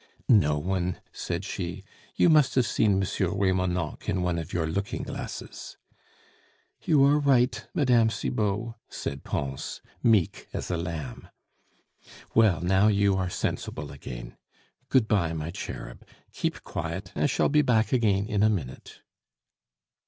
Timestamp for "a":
10.71-10.77, 18.41-18.49